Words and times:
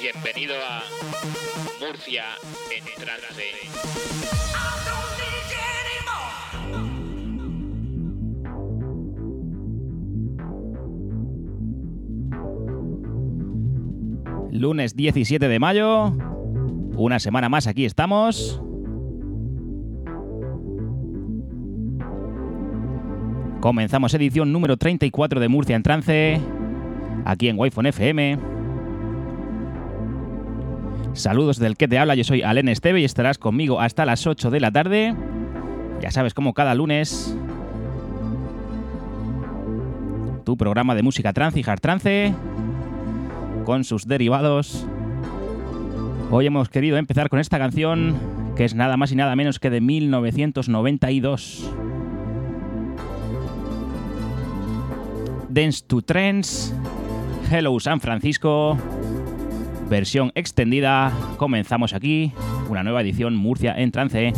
Bienvenido 0.00 0.54
a 0.56 0.82
Murcia 1.80 2.24
en 2.70 2.84
trance. 3.02 3.42
Lunes 14.52 14.94
17 14.96 15.48
de 15.48 15.58
mayo. 15.58 16.12
Una 16.96 17.18
semana 17.18 17.48
más 17.48 17.66
aquí 17.66 17.86
estamos. 17.86 18.60
Comenzamos 23.60 24.12
edición 24.14 24.52
número 24.52 24.76
34 24.76 25.40
de 25.40 25.48
Murcia 25.48 25.74
en 25.74 25.82
trance. 25.82 26.40
Aquí 27.24 27.48
en 27.48 27.58
Wi-Fi 27.58 27.88
FM. 27.88 28.55
Saludos 31.16 31.58
del 31.58 31.78
que 31.78 31.88
te 31.88 31.98
habla, 31.98 32.14
yo 32.14 32.24
soy 32.24 32.42
Alen 32.42 32.68
Esteve 32.68 33.00
y 33.00 33.04
estarás 33.04 33.38
conmigo 33.38 33.80
hasta 33.80 34.04
las 34.04 34.26
8 34.26 34.50
de 34.50 34.60
la 34.60 34.70
tarde. 34.70 35.16
Ya 36.02 36.10
sabes, 36.10 36.34
como 36.34 36.52
cada 36.52 36.74
lunes, 36.74 37.34
tu 40.44 40.58
programa 40.58 40.94
de 40.94 41.02
música 41.02 41.32
trance 41.32 41.58
y 41.58 41.64
hard 41.66 41.80
trance 41.80 42.34
con 43.64 43.84
sus 43.84 44.06
derivados. 44.06 44.86
Hoy 46.30 46.46
hemos 46.46 46.68
querido 46.68 46.98
empezar 46.98 47.30
con 47.30 47.38
esta 47.38 47.58
canción 47.58 48.18
que 48.54 48.66
es 48.66 48.74
nada 48.74 48.98
más 48.98 49.10
y 49.10 49.16
nada 49.16 49.34
menos 49.36 49.58
que 49.58 49.70
de 49.70 49.80
1992. 49.80 51.72
Dance 55.48 55.82
to 55.86 56.02
Trends, 56.02 56.74
Hello 57.50 57.80
San 57.80 58.00
Francisco, 58.02 58.76
versión 59.88 60.32
extendida. 60.34 61.12
Comenzamos 61.36 61.92
aquí, 61.92 62.32
una 62.68 62.82
nueva 62.82 63.02
edición 63.02 63.36
Murcia 63.36 63.74
en 63.76 63.92
trance. 63.92 64.32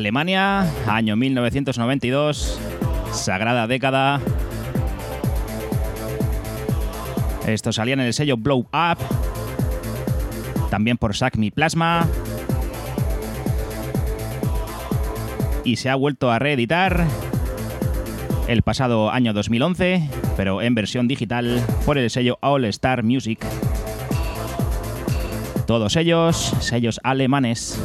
Alemania, 0.00 0.66
año 0.86 1.14
1992, 1.14 2.58
sagrada 3.12 3.66
década. 3.66 4.18
Esto 7.46 7.70
salía 7.70 7.92
en 7.92 8.00
el 8.00 8.14
sello 8.14 8.38
Blow 8.38 8.60
Up, 8.60 8.96
también 10.70 10.96
por 10.96 11.14
Sacmi 11.14 11.50
Plasma. 11.50 12.08
Y 15.64 15.76
se 15.76 15.90
ha 15.90 15.96
vuelto 15.96 16.30
a 16.30 16.38
reeditar 16.38 17.04
el 18.48 18.62
pasado 18.62 19.10
año 19.10 19.34
2011, 19.34 20.08
pero 20.34 20.62
en 20.62 20.74
versión 20.74 21.08
digital 21.08 21.62
por 21.84 21.98
el 21.98 22.08
sello 22.08 22.38
All 22.40 22.64
Star 22.64 23.02
Music. 23.02 23.44
Todos 25.66 25.96
ellos, 25.96 26.54
sellos 26.60 27.00
alemanes. 27.04 27.78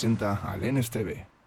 Presenta 0.00 0.40
al 0.42 0.60
NSTV. 0.62 1.39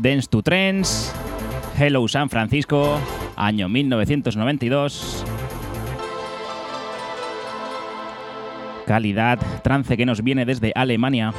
Dance 0.00 0.28
to 0.28 0.42
Trends, 0.42 1.12
Hello 1.76 2.06
San 2.06 2.30
Francisco, 2.30 2.98
año 3.36 3.68
1992. 3.68 5.24
Calidad, 8.86 9.38
trance 9.62 9.96
que 9.96 10.06
nos 10.06 10.22
viene 10.22 10.44
desde 10.44 10.72
Alemania. 10.74 11.32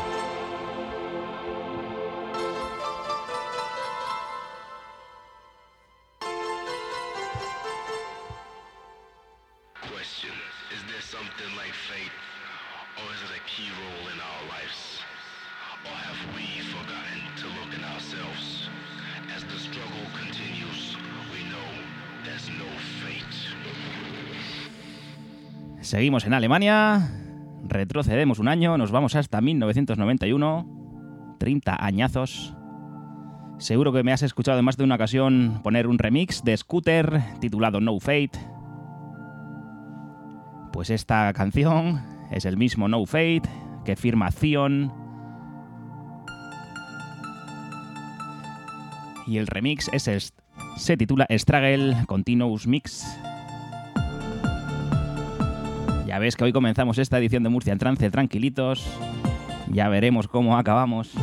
Seguimos 25.89 26.23
en 26.27 26.35
Alemania, 26.35 27.09
retrocedemos 27.67 28.37
un 28.37 28.47
año, 28.47 28.77
nos 28.77 28.91
vamos 28.91 29.15
hasta 29.15 29.41
1991, 29.41 31.35
30 31.39 31.83
añazos. 31.83 32.55
Seguro 33.57 33.91
que 33.91 34.03
me 34.03 34.13
has 34.13 34.21
escuchado 34.21 34.59
en 34.59 34.65
más 34.65 34.77
de 34.77 34.83
una 34.83 34.93
ocasión 34.93 35.61
poner 35.63 35.87
un 35.87 35.97
remix 35.97 36.43
de 36.43 36.55
Scooter 36.55 37.23
titulado 37.41 37.81
No 37.81 37.99
Fate. 37.99 38.33
Pues 40.71 40.91
esta 40.91 41.33
canción 41.33 42.03
es 42.29 42.45
el 42.45 42.55
mismo 42.55 42.87
No 42.87 43.03
Fate 43.07 43.49
que 43.83 43.95
firma 43.95 44.31
Zion. 44.31 44.93
Y 49.25 49.37
el 49.37 49.47
remix 49.47 49.89
es 49.91 50.35
se 50.77 50.97
titula 50.97 51.25
Struggle 51.31 52.05
Continuous 52.05 52.67
Mix. 52.67 53.07
Ya 56.19 56.23
ves 56.23 56.35
que 56.35 56.43
hoy 56.43 56.51
comenzamos 56.51 56.97
esta 56.97 57.17
edición 57.17 57.43
de 57.43 57.49
Murcia 57.49 57.71
en 57.71 57.79
trance 57.79 58.11
tranquilitos. 58.11 58.85
Ya 59.71 59.87
veremos 59.87 60.27
cómo 60.27 60.57
acabamos. 60.57 61.13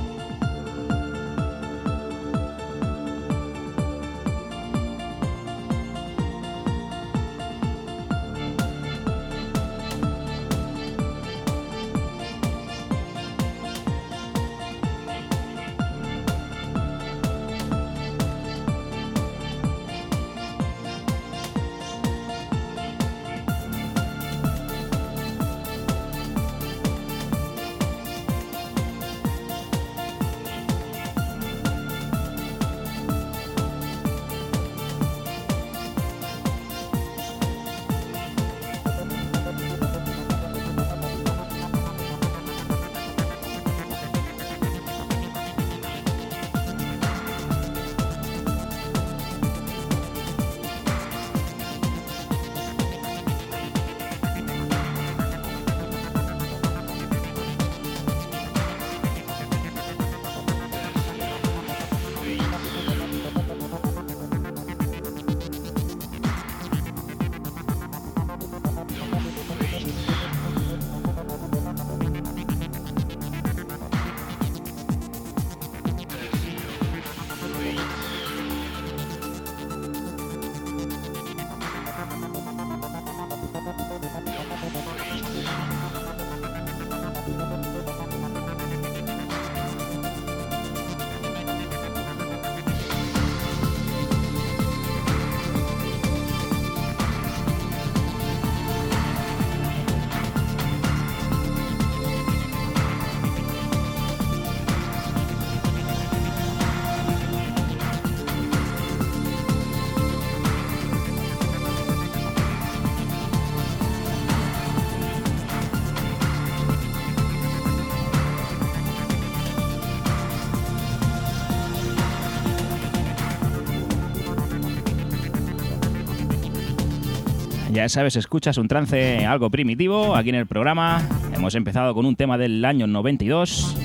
Ya 127.76 127.90
sabes, 127.90 128.16
escuchas 128.16 128.56
un 128.56 128.68
trance 128.68 129.26
algo 129.26 129.50
primitivo 129.50 130.16
aquí 130.16 130.30
en 130.30 130.36
el 130.36 130.46
programa. 130.46 131.06
Hemos 131.34 131.54
empezado 131.54 131.92
con 131.92 132.06
un 132.06 132.16
tema 132.16 132.38
del 132.38 132.64
año 132.64 132.86
92. 132.86 133.76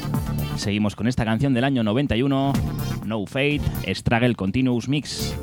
Seguimos 0.55 0.95
con 0.95 1.09
esta 1.09 1.25
canción 1.25 1.53
del 1.53 1.65
año 1.65 1.83
91, 1.83 2.53
No 3.05 3.25
Fate, 3.25 3.59
Struggle 3.93 4.35
Continuous 4.35 4.87
Mix. 4.87 5.35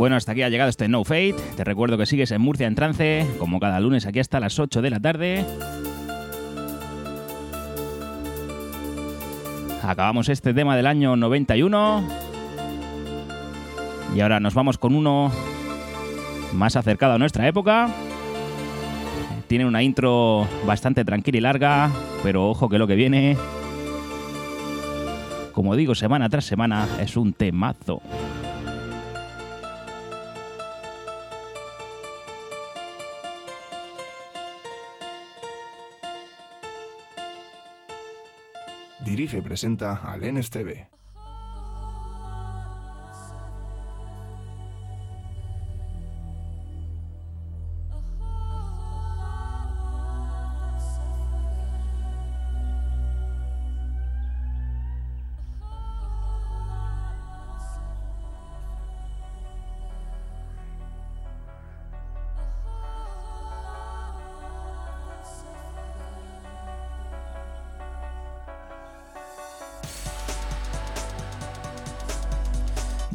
Bueno, 0.00 0.16
hasta 0.16 0.32
aquí 0.32 0.40
ha 0.40 0.48
llegado 0.48 0.70
este 0.70 0.88
No 0.88 1.04
Fate. 1.04 1.36
Te 1.58 1.62
recuerdo 1.62 1.98
que 1.98 2.06
sigues 2.06 2.30
en 2.30 2.40
Murcia 2.40 2.66
en 2.66 2.74
trance, 2.74 3.26
como 3.38 3.60
cada 3.60 3.78
lunes 3.80 4.06
aquí 4.06 4.18
hasta 4.18 4.40
las 4.40 4.58
8 4.58 4.80
de 4.80 4.88
la 4.88 4.98
tarde. 4.98 5.44
Acabamos 9.82 10.30
este 10.30 10.54
tema 10.54 10.74
del 10.74 10.86
año 10.86 11.16
91. 11.16 12.08
Y 14.16 14.20
ahora 14.22 14.40
nos 14.40 14.54
vamos 14.54 14.78
con 14.78 14.94
uno 14.94 15.30
más 16.54 16.76
acercado 16.76 17.12
a 17.12 17.18
nuestra 17.18 17.46
época. 17.46 17.90
Tiene 19.48 19.66
una 19.66 19.82
intro 19.82 20.48
bastante 20.64 21.04
tranquila 21.04 21.36
y 21.36 21.40
larga, 21.42 21.90
pero 22.22 22.48
ojo 22.48 22.70
que 22.70 22.78
lo 22.78 22.86
que 22.86 22.94
viene, 22.94 23.36
como 25.52 25.76
digo, 25.76 25.94
semana 25.94 26.30
tras 26.30 26.46
semana, 26.46 26.88
es 26.98 27.18
un 27.18 27.34
temazo. 27.34 28.00
Y 39.32 39.40
presenta 39.42 39.96
al 39.96 40.22
NSTV. 40.22 40.99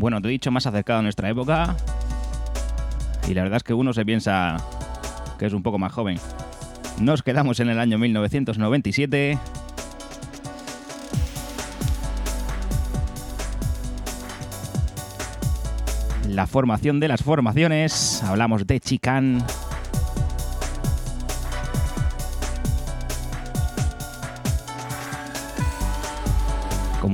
Bueno, 0.05 0.21
te 0.21 0.27
he 0.27 0.31
dicho 0.31 0.51
más 0.51 0.67
acercado 0.67 1.00
a 1.00 1.01
nuestra 1.01 1.31
época. 1.31 1.75
Y 3.27 3.33
la 3.33 3.41
verdad 3.41 3.57
es 3.57 3.63
que 3.63 3.74
uno 3.74 3.91
se 3.91 4.05
piensa 4.05 4.57
que 5.39 5.47
es 5.47 5.53
un 5.53 5.63
poco 5.63 5.79
más 5.79 5.91
joven. 5.91 6.19
Nos 7.00 7.24
quedamos 7.24 7.59
en 7.59 7.69
el 7.69 7.79
año 7.79 7.97
1997. 7.97 9.39
La 16.29 16.45
formación 16.45 17.00
de 17.00 17.07
las 17.07 17.24
formaciones. 17.24 18.21
Hablamos 18.21 18.67
de 18.67 18.79
Chican. 18.79 19.43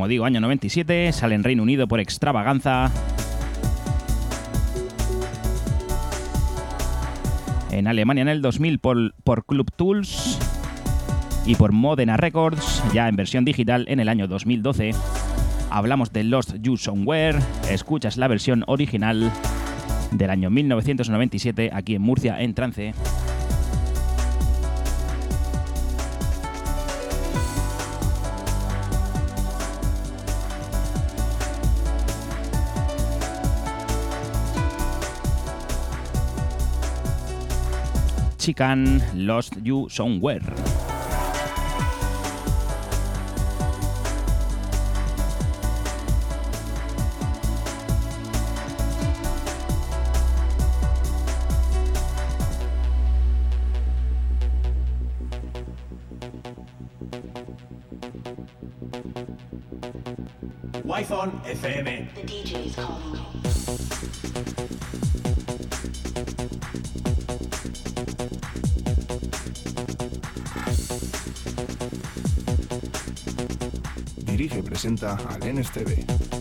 Como 0.02 0.08
digo, 0.08 0.26
año 0.26 0.42
97, 0.42 1.12
sale 1.12 1.36
en 1.36 1.44
Reino 1.44 1.62
Unido 1.62 1.88
por 1.88 2.00
extravaganza. 2.00 2.90
En 7.70 7.86
Alemania 7.86 8.24
en 8.24 8.28
el 8.28 8.42
2000 8.42 8.80
por, 8.80 9.14
por 9.24 9.46
Club 9.46 9.70
Tools 9.76 10.40
y 11.46 11.54
por 11.54 11.72
Modena 11.72 12.18
Records, 12.18 12.84
ya 12.96 13.10
en 13.10 13.16
versión 13.16 13.46
digital 13.46 13.86
en 13.90 14.00
el 14.00 14.10
año 14.10 14.28
2012. 14.28 14.96
Hablamos 15.70 16.12
de 16.12 16.24
Lost 16.24 16.56
You 16.60 16.78
Somewhere, 16.78 17.38
escuchas 17.70 18.18
la 18.18 18.28
versión 18.28 18.64
original 18.66 19.32
del 20.10 20.32
año 20.32 20.50
1997 20.50 21.70
aquí 21.72 21.94
en 21.94 22.02
Murcia 22.02 22.42
en 22.42 22.56
trance. 22.56 22.96
Chican 38.42 39.00
Lost 39.14 39.54
You 39.64 39.88
Somewhere. 39.88 40.42
Wi-Fi 60.84 61.30
FM. 61.46 62.51
Presenta 74.82 75.16
al 75.28 76.41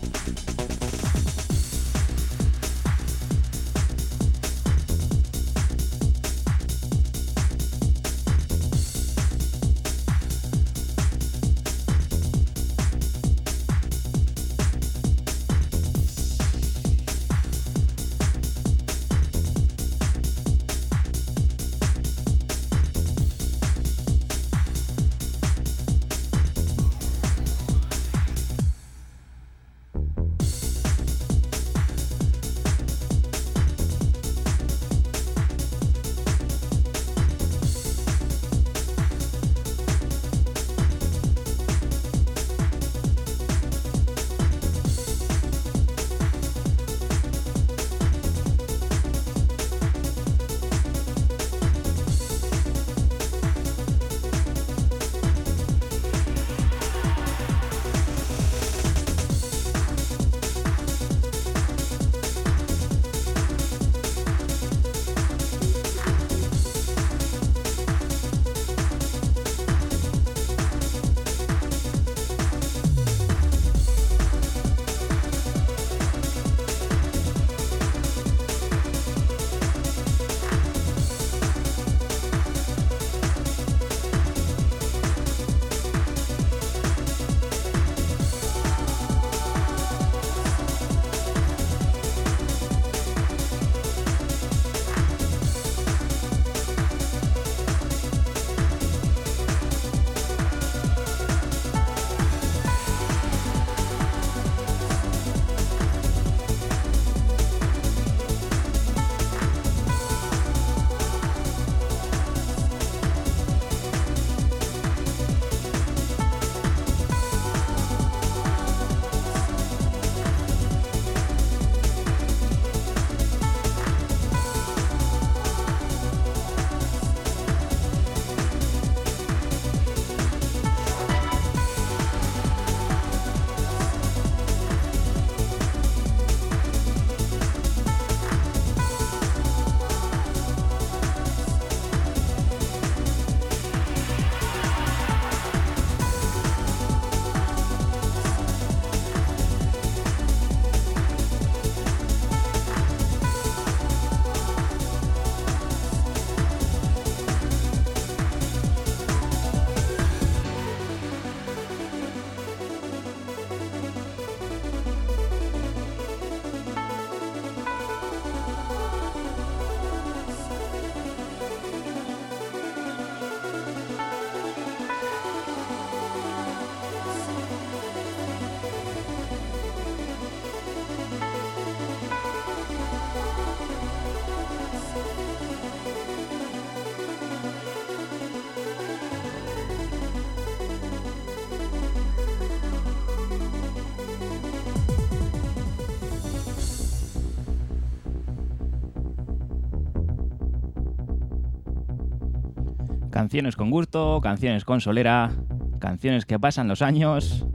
Canciones 203.30 203.54
con 203.54 203.70
gusto, 203.70 204.20
canciones 204.20 204.64
con 204.64 204.80
solera, 204.80 205.30
canciones 205.78 206.26
que 206.26 206.40
pasan 206.40 206.66
los 206.66 206.82
años 206.82 207.46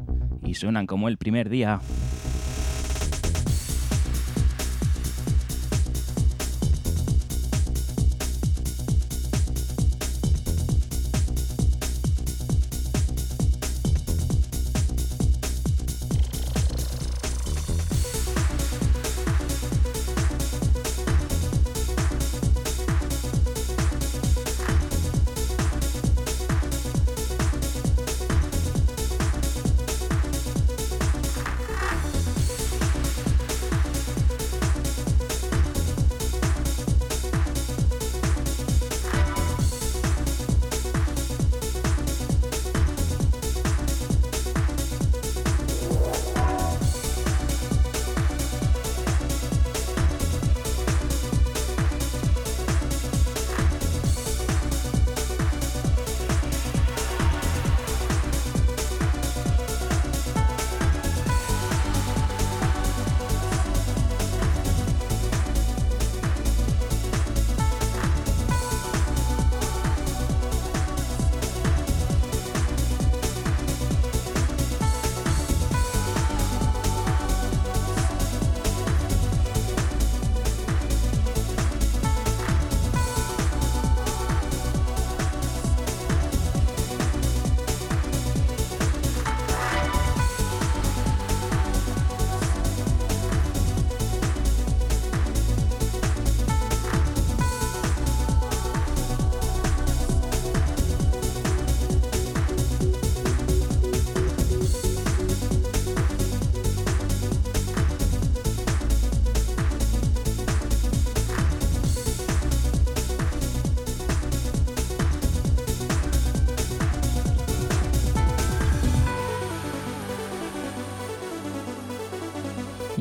y 0.41 0.53
suenan 0.53 0.87
como 0.87 1.09
el 1.09 1.17
primer 1.17 1.49
día. 1.49 1.81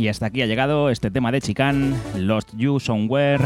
Y 0.04 0.08
hasta 0.08 0.26
aquí 0.26 0.42
ha 0.42 0.46
llegado 0.46 0.90
este 0.90 1.10
tema 1.10 1.32
de 1.32 1.40
Chican, 1.40 1.98
Lost 2.14 2.50
You 2.54 2.78
Somewhere. 2.78 3.42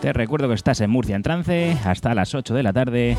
Te 0.00 0.12
recuerdo 0.12 0.46
que 0.46 0.54
estás 0.54 0.80
en 0.82 0.90
Murcia 0.90 1.16
en 1.16 1.22
trance 1.24 1.76
hasta 1.84 2.14
las 2.14 2.32
8 2.32 2.54
de 2.54 2.62
la 2.62 2.72
tarde 2.72 3.16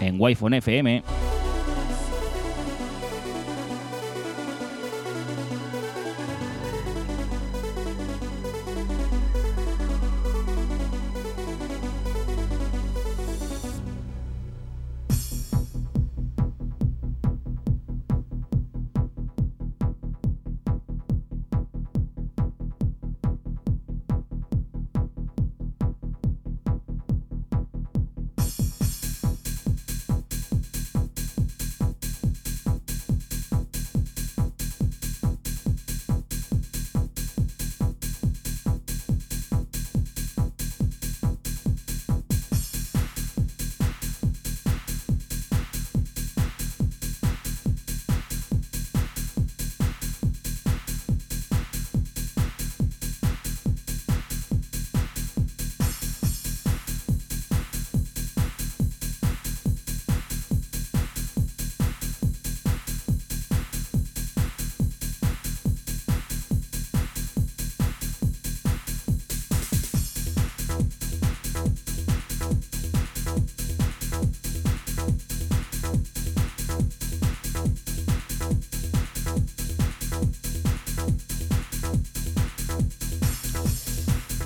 en 0.00 0.16
Wi-Fi 0.18 0.56
FM. 0.56 1.19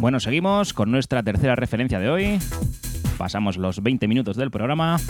Bueno, 0.05 0.21
seguimos 0.21 0.75
con 0.75 0.91
nuestra 0.91 1.23
tercera 1.23 1.57
referencia 1.57 1.99
de 1.99 2.11
hoy. 2.11 2.39
Pasamos 3.17 3.57
los 3.57 3.83
20 3.83 4.07
minutos 4.07 4.37
del 4.37 4.51
programa 4.51 5.01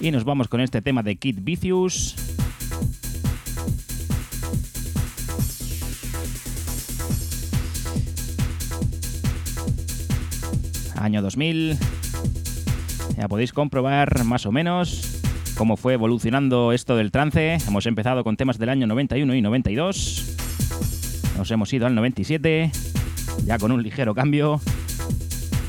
y 0.00 0.10
nos 0.12 0.24
vamos 0.24 0.48
con 0.48 0.62
este 0.62 0.80
tema 0.80 1.02
de 1.02 1.16
Kid 1.16 1.40
Vicious. 1.42 2.16
Año 10.96 11.20
2000. 11.20 11.76
Ya 13.18 13.28
podéis 13.28 13.52
comprobar 13.52 14.24
más 14.24 14.46
o 14.46 14.52
menos 14.52 15.20
cómo 15.54 15.76
fue 15.76 15.92
evolucionando 15.92 16.72
esto 16.72 16.96
del 16.96 17.10
trance. 17.10 17.58
Hemos 17.68 17.84
empezado 17.84 18.24
con 18.24 18.38
temas 18.38 18.56
del 18.56 18.70
año 18.70 18.86
91 18.86 19.34
y 19.34 19.42
92. 19.42 20.36
Nos 21.36 21.50
hemos 21.50 21.70
ido 21.74 21.86
al 21.86 21.94
97 21.94 22.72
ya 23.44 23.58
con 23.58 23.72
un 23.72 23.82
ligero 23.82 24.14
cambio. 24.14 24.60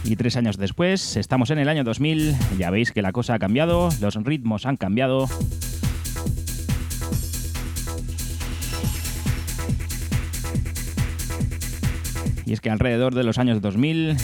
Y 0.03 0.15
tres 0.15 0.37
años 0.37 0.57
después, 0.57 1.17
estamos 1.17 1.49
en 1.49 1.57
el 1.57 1.67
año 1.67 1.83
2000, 1.83 2.35
ya 2.59 2.69
veis 2.69 2.91
que 2.91 3.01
la 3.01 3.11
cosa 3.11 3.33
ha 3.33 3.39
cambiado, 3.39 3.89
los 3.99 4.15
ritmos 4.15 4.65
han 4.65 4.77
cambiado. 4.77 5.27
Y 12.45 12.53
es 12.53 12.61
que 12.61 12.69
alrededor 12.69 13.15
de 13.15 13.23
los 13.23 13.39
años 13.39 13.61
2000, 13.61 14.15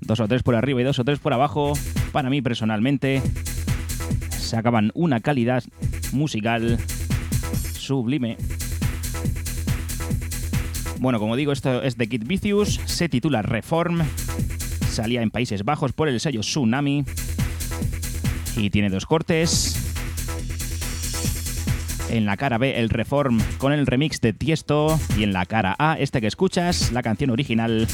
dos 0.00 0.20
o 0.20 0.28
tres 0.28 0.42
por 0.42 0.54
arriba 0.54 0.80
y 0.80 0.84
dos 0.84 0.98
o 0.98 1.04
tres 1.04 1.18
por 1.18 1.34
abajo, 1.34 1.74
para 2.12 2.30
mí 2.30 2.40
personalmente, 2.40 3.20
sacaban 4.30 4.90
una 4.94 5.20
calidad 5.20 5.62
musical 6.12 6.78
sublime. 7.76 8.38
Bueno, 10.98 11.18
como 11.18 11.36
digo, 11.36 11.52
esto 11.52 11.82
es 11.82 11.96
de 11.96 12.08
Kid 12.08 12.24
Vicious, 12.26 12.80
se 12.86 13.08
titula 13.08 13.42
Reform, 13.42 14.02
salía 14.90 15.22
en 15.22 15.30
Países 15.30 15.64
Bajos 15.64 15.92
por 15.92 16.08
el 16.08 16.20
sello 16.20 16.40
Tsunami 16.40 17.04
y 18.56 18.70
tiene 18.70 18.90
dos 18.90 19.06
cortes. 19.06 19.76
En 22.10 22.26
la 22.26 22.36
cara 22.36 22.58
B, 22.58 22.78
el 22.78 22.90
Reform 22.90 23.40
con 23.58 23.72
el 23.72 23.86
remix 23.86 24.20
de 24.20 24.32
Tiesto. 24.32 25.00
Y 25.18 25.24
en 25.24 25.32
la 25.32 25.46
cara 25.46 25.74
A, 25.78 25.96
este 25.98 26.20
que 26.20 26.28
escuchas, 26.28 26.92
la 26.92 27.02
canción 27.02 27.30
original 27.30 27.88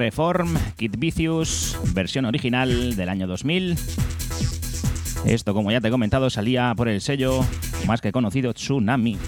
Reform, 0.00 0.56
Kid 0.76 0.94
Vicious, 0.96 1.78
versión 1.92 2.24
original 2.24 2.96
del 2.96 3.10
año 3.10 3.26
2000. 3.26 3.76
Esto, 5.26 5.52
como 5.52 5.70
ya 5.70 5.82
te 5.82 5.88
he 5.88 5.90
comentado, 5.90 6.30
salía 6.30 6.72
por 6.74 6.88
el 6.88 7.02
sello 7.02 7.44
más 7.86 8.00
que 8.00 8.10
conocido 8.10 8.54
Tsunami. 8.54 9.18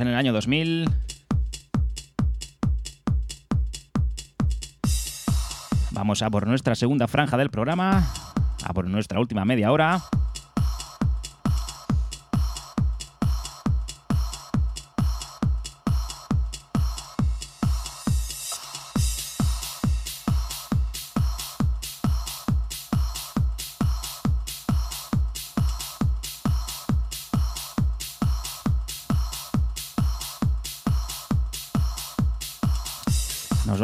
En 0.00 0.08
el 0.08 0.16
año 0.16 0.32
2000. 0.32 0.90
Vamos 5.92 6.22
a 6.22 6.30
por 6.30 6.46
nuestra 6.48 6.74
segunda 6.74 7.06
franja 7.06 7.36
del 7.36 7.50
programa, 7.50 8.12
a 8.64 8.72
por 8.72 8.88
nuestra 8.88 9.20
última 9.20 9.44
media 9.44 9.70
hora. 9.70 10.02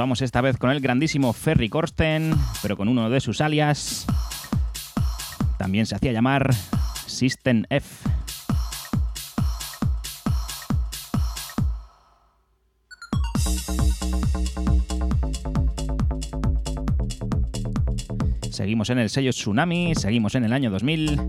Vamos 0.00 0.22
esta 0.22 0.40
vez 0.40 0.56
con 0.56 0.70
el 0.70 0.80
grandísimo 0.80 1.34
Ferry 1.34 1.68
Corsten, 1.68 2.34
pero 2.62 2.74
con 2.74 2.88
uno 2.88 3.10
de 3.10 3.20
sus 3.20 3.42
alias. 3.42 4.06
También 5.58 5.84
se 5.84 5.94
hacía 5.94 6.10
llamar 6.10 6.54
System 7.06 7.64
F. 7.68 8.08
Seguimos 18.50 18.88
en 18.88 19.00
el 19.00 19.10
sello 19.10 19.32
Tsunami, 19.32 19.94
seguimos 19.96 20.34
en 20.34 20.44
el 20.44 20.54
año 20.54 20.70
2000. 20.70 21.20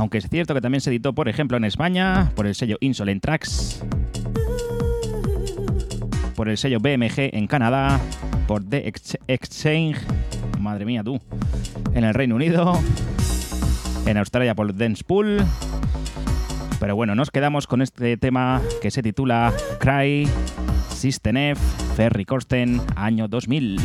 Aunque 0.00 0.16
es 0.16 0.26
cierto 0.30 0.54
que 0.54 0.62
también 0.62 0.80
se 0.80 0.88
editó, 0.88 1.12
por 1.12 1.28
ejemplo, 1.28 1.58
en 1.58 1.64
España, 1.64 2.32
por 2.34 2.46
el 2.46 2.54
sello 2.54 2.78
Insolent 2.80 3.22
Tracks, 3.22 3.84
por 6.34 6.48
el 6.48 6.56
sello 6.56 6.78
BMG 6.80 7.28
en 7.36 7.46
Canadá, 7.46 8.00
por 8.48 8.64
The 8.66 8.88
Ex- 8.88 9.18
Exchange, 9.28 9.98
madre 10.58 10.86
mía 10.86 11.04
tú, 11.04 11.20
en 11.92 12.04
el 12.04 12.14
Reino 12.14 12.36
Unido, 12.36 12.80
en 14.06 14.16
Australia 14.16 14.54
por 14.54 14.74
Dance 14.74 15.04
Pool. 15.04 15.44
Pero 16.80 16.96
bueno, 16.96 17.14
nos 17.14 17.30
quedamos 17.30 17.66
con 17.66 17.82
este 17.82 18.16
tema 18.16 18.62
que 18.80 18.90
se 18.90 19.02
titula 19.02 19.52
Cry, 19.80 20.26
System 20.94 21.36
F, 21.36 21.60
Ferry 21.94 22.24
Corsten, 22.24 22.80
año 22.96 23.28
2000. 23.28 23.78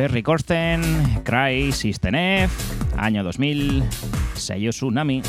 Ferry 0.00 0.22
Corsten, 0.22 0.80
Cry, 1.24 1.72
System 1.72 2.14
F, 2.14 2.74
año 2.96 3.22
2000, 3.22 3.84
sello 4.34 4.70
Tsunami. 4.70 5.20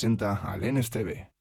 Presenta 0.00 0.40
al 0.40 0.62
NSTV. 0.62 1.39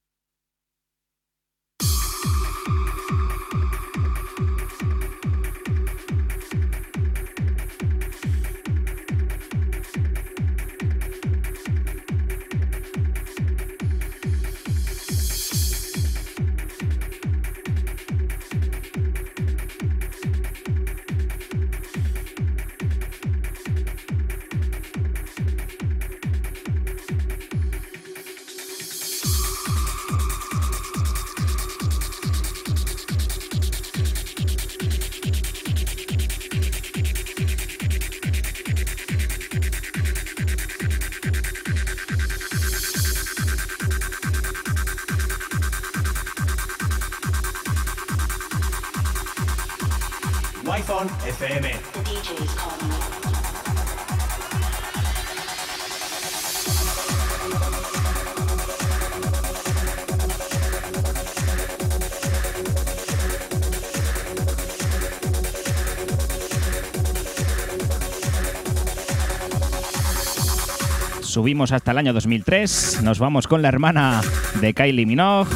Subimos 71.40 71.72
hasta 71.72 71.92
el 71.92 71.98
año 71.98 72.12
2003, 72.12 73.00
nos 73.02 73.18
vamos 73.18 73.48
con 73.48 73.62
la 73.62 73.70
hermana 73.70 74.20
de 74.60 74.74
Kylie 74.74 75.06
Minogue. 75.06 75.50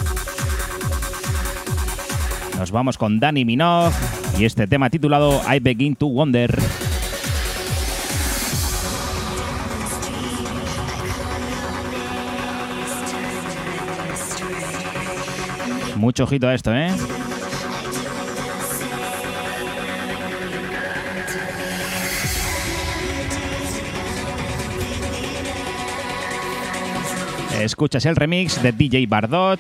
Nos 2.58 2.72
vamos 2.72 2.98
con 2.98 3.20
Danny 3.20 3.44
Minogue 3.44 3.94
y 4.40 4.46
este 4.46 4.66
tema 4.66 4.90
titulado 4.90 5.42
I 5.54 5.60
Begin 5.60 5.98
to 5.98 6.08
Wonder. 6.08 6.58
Mucho 15.98 16.24
ojito 16.24 16.48
a 16.48 16.54
esto, 16.54 16.74
¿eh? 16.74 16.92
Escuchas 27.64 28.06
el 28.06 28.18
remix 28.18 28.62
de 28.62 28.74
DJ 28.74 29.08
Bardot, 29.08 29.60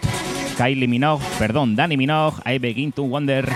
Kylie 0.57 0.89
Minogue, 0.89 1.23
perdón, 1.39 1.77
Danny 1.77 1.95
Minogue, 1.95 2.41
I 2.45 2.57
Begin 2.57 2.91
to 2.91 3.03
Wonder. 3.03 3.47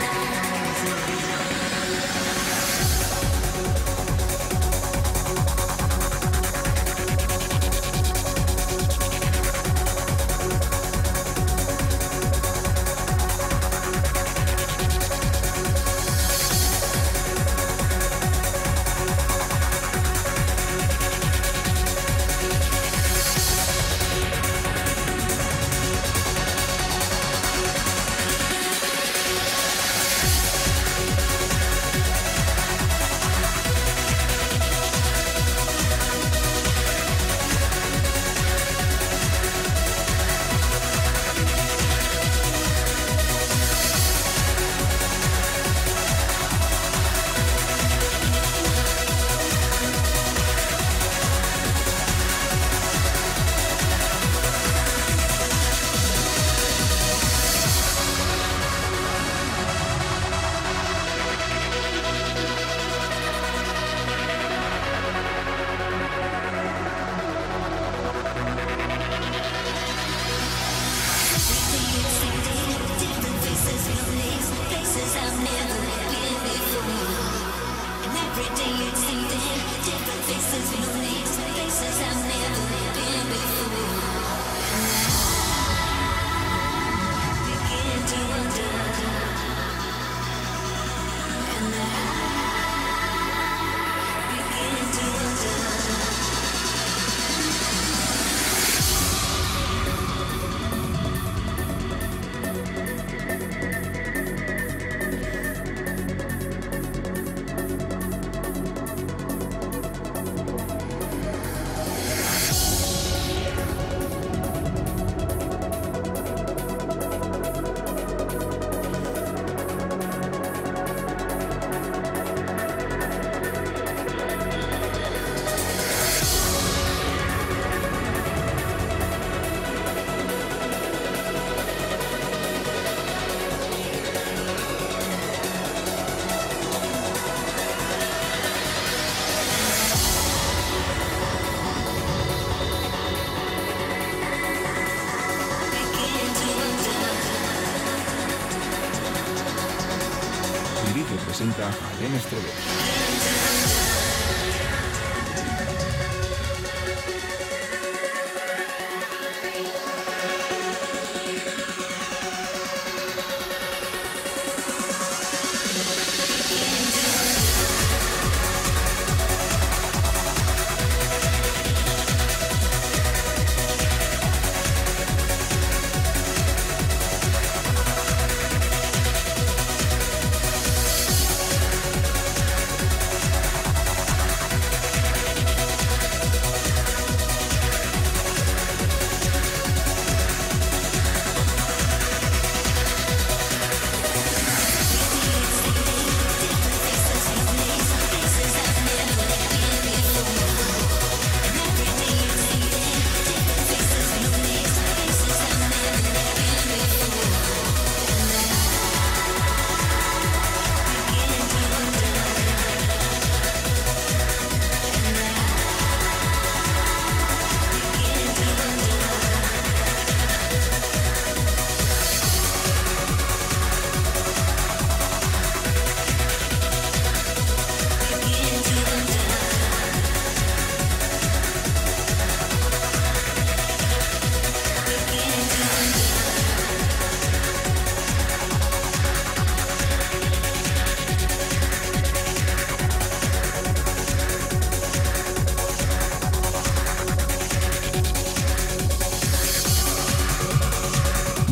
A 152.07 152.76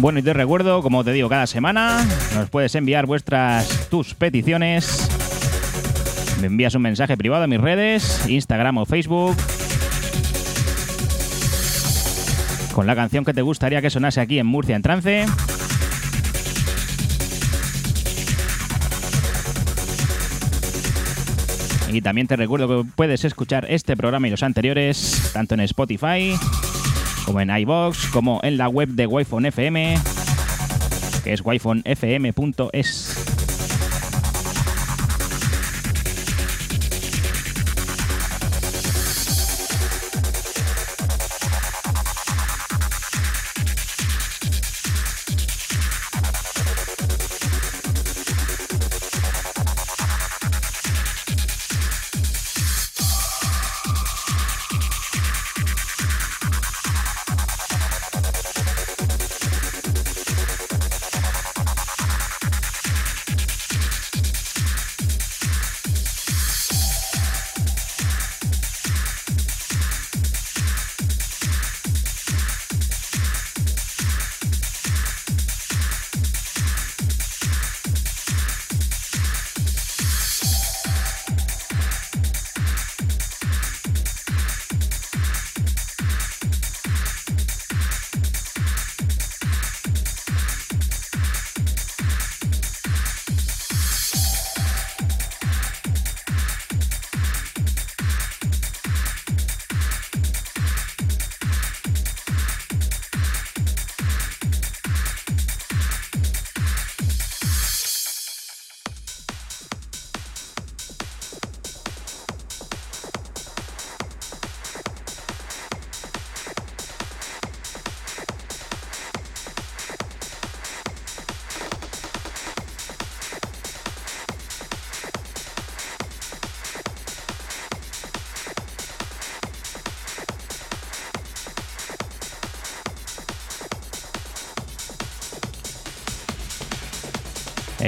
Bueno, 0.06 0.20
y 0.20 0.22
te 0.22 0.34
recuerdo, 0.34 0.84
como 0.84 1.04
te 1.04 1.14
digo 1.14 1.30
cada 1.30 1.48
semana, 1.48 2.08
nos 2.36 2.48
puedes 2.52 2.76
enviar 2.76 3.08
vuestras 3.08 3.90
tus 3.90 4.14
peticiones. 4.14 5.10
Me 6.40 6.46
envías 6.46 6.76
un 6.76 6.84
mensaje 6.84 7.18
privado 7.18 7.46
a 7.46 7.48
mis 7.48 7.60
redes, 7.60 8.24
Instagram 8.30 8.78
o 8.78 8.86
Facebook. 8.86 9.36
Con 12.76 12.86
la 12.86 12.94
canción 12.96 13.26
que 13.26 13.34
te 13.34 13.42
gustaría 13.42 13.82
que 13.82 13.90
sonase 13.90 14.22
aquí 14.22 14.38
en 14.38 14.46
Murcia 14.46 14.76
en 14.76 14.84
trance. 14.84 15.26
Y 21.92 22.02
también 22.02 22.28
te 22.28 22.36
recuerdo 22.36 22.68
que 22.68 22.90
puedes 22.96 23.26
escuchar 23.26 23.66
este 23.72 23.98
programa 23.98 24.28
y 24.28 24.30
los 24.30 24.44
anteriores 24.44 25.32
tanto 25.34 25.56
en 25.56 25.62
Spotify 25.62 26.36
como 27.26 27.42
en 27.42 27.50
iBox, 27.50 28.08
como 28.08 28.40
en 28.44 28.58
la 28.58 28.70
web 28.70 28.90
de 28.90 29.08
Wi-Fi 29.08 29.48
FM, 29.48 29.98
que 31.24 31.34
es 31.34 31.42
wifonfm.es. 31.44 33.25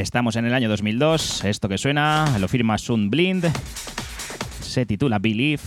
Estamos 0.01 0.35
en 0.35 0.45
el 0.45 0.53
año 0.53 0.69
2002. 0.69 1.43
Esto 1.45 1.67
que 1.67 1.79
suena 1.79 2.37
lo 2.39 2.47
firma 2.47 2.77
Sun 2.77 3.09
Blind. 3.09 3.51
Se 4.61 4.85
titula 4.85 5.17
Believe. 5.17 5.63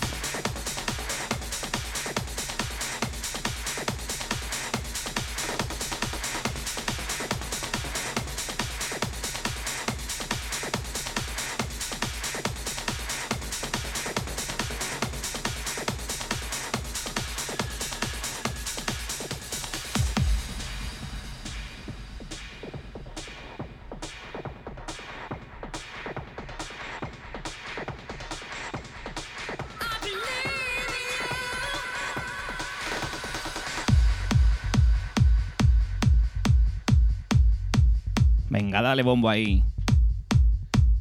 dale 39.01 39.09
bombo 39.09 39.31
ahí. 39.31 39.65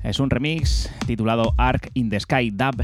Es 0.04 0.22
un 0.22 0.30
remix 0.30 0.90
titulado 1.06 1.54
Arc 1.58 1.90
in 1.96 2.10
the 2.10 2.18
Sky 2.18 2.50
Dub. 2.50 2.82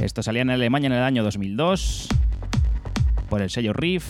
Esto 0.00 0.22
salía 0.22 0.42
en 0.42 0.50
Alemania 0.50 0.86
en 0.86 0.94
el 0.94 1.02
año 1.02 1.22
2002 1.22 2.08
por 3.28 3.42
el 3.42 3.50
sello 3.50 3.74
Riff, 3.74 4.06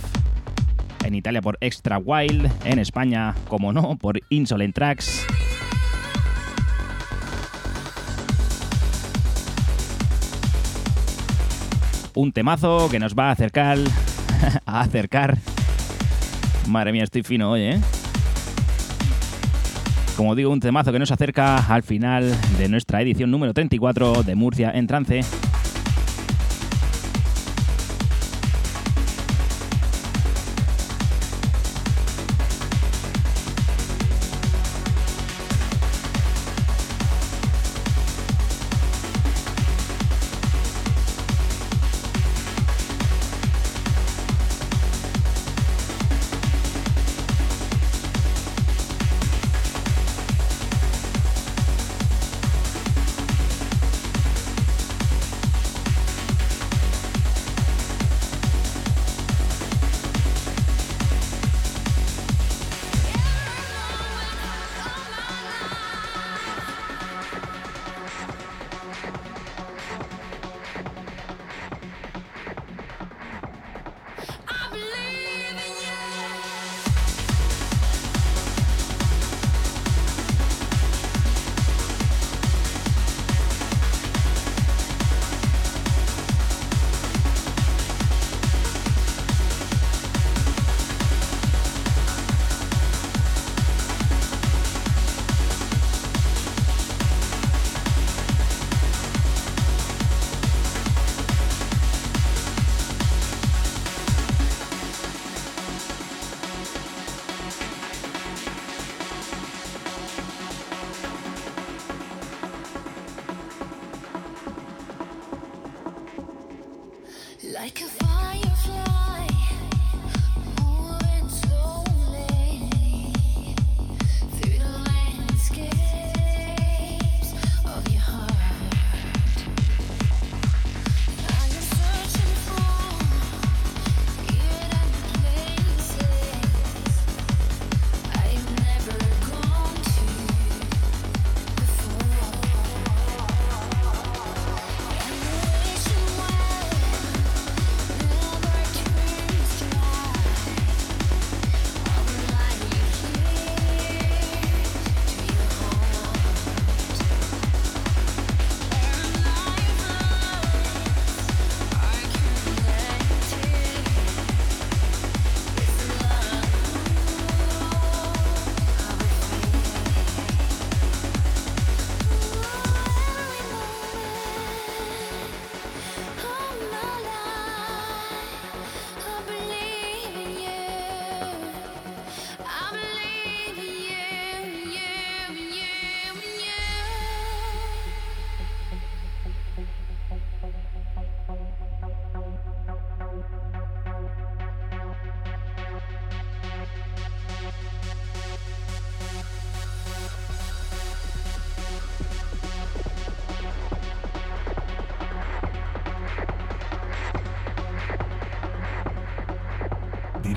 en 1.05 1.17
Italia 1.17 1.43
por 1.43 1.59
Extra 1.61 1.99
Wild, 1.99 2.49
en 2.65 2.79
España, 2.79 3.35
como 3.49 3.73
no, 3.73 3.97
por 3.97 4.21
Insolent 4.29 4.77
Tracks. 4.77 5.27
Un 12.15 12.33
temazo 12.33 12.89
que 12.89 13.01
nos 13.01 13.15
va 13.17 13.31
a 13.31 13.33
acercar 13.33 13.79
a 14.67 14.81
acercar 14.81 15.39
Madre 16.69 16.93
mía, 16.93 17.05
estoy 17.05 17.23
fino 17.23 17.51
hoy, 17.51 17.63
¿eh? 17.63 17.81
Como 20.17 20.35
digo, 20.35 20.51
un 20.51 20.61
temazo 20.61 20.93
que 20.93 20.99
nos 20.99 21.11
acerca 21.11 21.57
al 21.57 21.83
final 21.83 22.35
de 22.59 22.69
nuestra 22.69 23.01
edición 23.01 23.31
número 23.31 23.55
34 23.55 24.23
de 24.23 24.35
Murcia 24.35 24.71
en 24.73 24.87
Trance. 24.87 25.21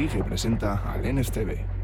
dirige 0.02 0.20
y 0.20 0.24
presenta 0.24 0.82
al 0.92 1.04
NSTV. 1.14 1.81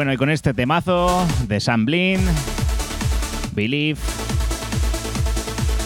Bueno, 0.00 0.14
y 0.14 0.16
con 0.16 0.30
este 0.30 0.54
temazo 0.54 1.26
de 1.46 1.60
Sam 1.60 1.84
Blin, 1.84 2.20
Believe, 3.52 4.00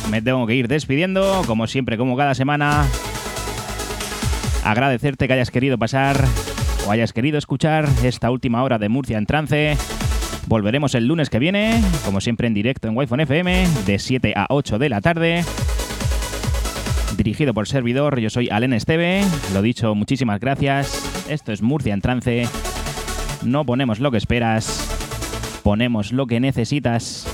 me 0.08 0.22
tengo 0.22 0.46
que 0.46 0.54
ir 0.54 0.68
despidiendo, 0.68 1.42
como 1.48 1.66
siempre, 1.66 1.98
como 1.98 2.16
cada 2.16 2.36
semana. 2.36 2.86
Agradecerte 4.62 5.26
que 5.26 5.32
hayas 5.32 5.50
querido 5.50 5.78
pasar 5.78 6.24
o 6.86 6.92
hayas 6.92 7.12
querido 7.12 7.38
escuchar 7.38 7.88
esta 8.04 8.30
última 8.30 8.62
hora 8.62 8.78
de 8.78 8.88
Murcia 8.88 9.18
en 9.18 9.26
trance. 9.26 9.76
Volveremos 10.46 10.94
el 10.94 11.08
lunes 11.08 11.28
que 11.28 11.40
viene, 11.40 11.82
como 12.04 12.20
siempre 12.20 12.46
en 12.46 12.54
directo 12.54 12.86
en 12.86 12.96
Wi-Fi 12.96 13.22
FM, 13.22 13.66
de 13.84 13.98
7 13.98 14.32
a 14.36 14.46
8 14.48 14.78
de 14.78 14.88
la 14.90 15.00
tarde. 15.00 15.44
Dirigido 17.16 17.52
por 17.52 17.66
servidor, 17.66 18.20
yo 18.20 18.30
soy 18.30 18.48
Alen 18.48 18.74
Esteve. 18.74 19.24
Lo 19.52 19.60
dicho, 19.60 19.92
muchísimas 19.96 20.38
gracias. 20.38 21.26
Esto 21.28 21.50
es 21.50 21.62
Murcia 21.62 21.94
en 21.94 22.00
trance. 22.00 22.48
No 23.44 23.64
ponemos 23.64 24.00
lo 24.00 24.10
que 24.10 24.16
esperas, 24.16 24.88
ponemos 25.62 26.12
lo 26.12 26.26
que 26.26 26.40
necesitas. 26.40 27.33